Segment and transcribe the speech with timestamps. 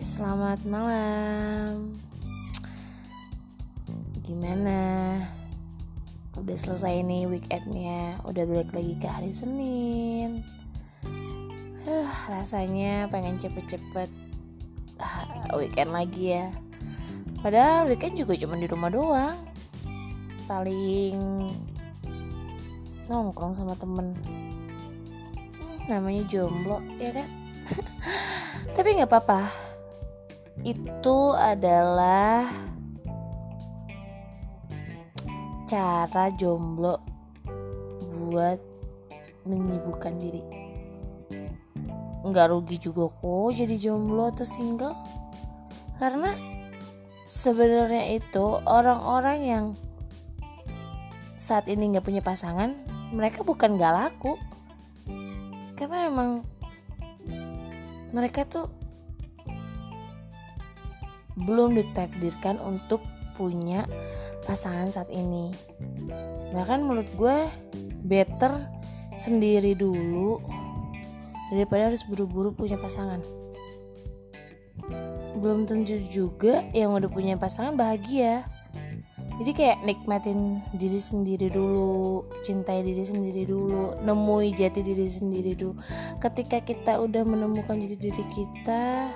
[0.00, 2.00] selamat malam.
[4.24, 4.80] Gimana?
[6.32, 10.40] Udah selesai nih weekendnya, udah balik lagi ke hari Senin.
[11.84, 14.08] Huh, rasanya pengen cepet-cepet
[14.96, 16.48] ah, weekend lagi ya.
[17.44, 19.36] Padahal weekend juga cuma di rumah doang.
[20.48, 21.52] Paling
[23.12, 24.16] nongkrong sama temen.
[24.24, 27.28] Hmm, namanya jomblo ya kan?
[28.92, 29.40] tapi nggak apa-apa.
[30.68, 32.44] Itu adalah
[35.64, 37.00] cara jomblo
[38.12, 38.60] buat
[39.48, 40.44] menyibukkan diri.
[42.20, 44.92] Nggak rugi juga kok jadi jomblo atau single.
[45.96, 46.36] Karena
[47.24, 49.64] sebenarnya itu orang-orang yang
[51.40, 52.76] saat ini nggak punya pasangan
[53.08, 54.36] mereka bukan gak laku.
[55.80, 56.44] Karena emang
[58.12, 58.81] mereka tuh
[61.36, 63.00] belum ditakdirkan untuk
[63.36, 63.88] punya
[64.44, 65.50] pasangan saat ini.
[66.52, 67.48] Bahkan menurut gue
[68.04, 68.52] better
[69.16, 70.42] sendiri dulu
[71.52, 73.20] daripada harus buru-buru punya pasangan.
[75.38, 78.44] Belum tentu juga yang udah punya pasangan bahagia.
[79.32, 85.74] Jadi kayak nikmatin diri sendiri dulu cintai diri sendiri dulu nemui jati diri sendiri dulu.
[86.20, 89.08] Ketika kita udah menemukan jati diri kita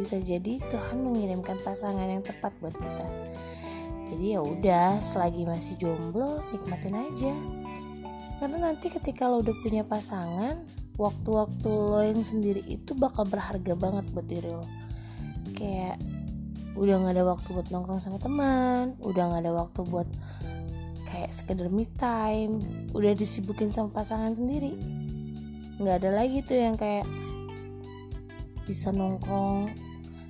[0.00, 3.08] bisa jadi Tuhan mengirimkan pasangan yang tepat buat kita.
[4.12, 7.32] Jadi ya udah selagi masih jomblo nikmatin aja.
[8.40, 10.64] Karena nanti ketika lo udah punya pasangan
[11.00, 14.66] waktu-waktu lo yang sendiri itu bakal berharga banget buat diri lo.
[15.56, 15.96] Kayak
[16.72, 20.08] udah nggak ada waktu buat nongkrong sama teman udah nggak ada waktu buat
[21.04, 22.64] kayak sekedar me time
[22.96, 24.72] udah disibukin sama pasangan sendiri.
[25.76, 27.04] Nggak ada lagi tuh yang kayak
[28.64, 29.72] bisa nongkrong.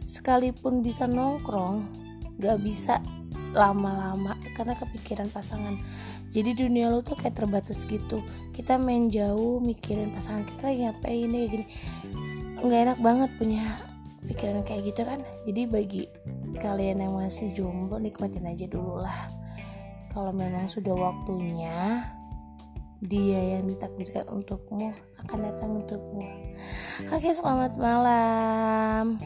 [0.02, 1.86] Sekalipun bisa nongkrong
[2.42, 2.98] nggak bisa
[3.52, 5.76] lama-lama karena kepikiran pasangan.
[6.32, 8.24] Jadi dunia lo tuh kayak terbatas gitu.
[8.56, 11.66] Kita main jauh mikirin pasangan kita lagi ngapain ya gini.
[12.64, 13.64] Nggak enak banget punya
[14.24, 15.20] pikiran kayak gitu kan.
[15.44, 16.02] Jadi bagi
[16.56, 19.28] kalian yang masih jomblo nikmatin aja dulu lah.
[20.08, 22.08] Kalau memang sudah waktunya
[23.02, 24.94] dia yang ditakdirkan untukmu
[25.26, 26.22] akan datang untukmu.
[27.10, 29.18] Oke selamat malam